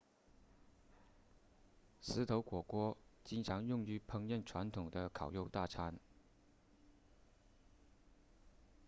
[2.01, 5.93] 石头火锅经常用于烹饪传统的烤肉大餐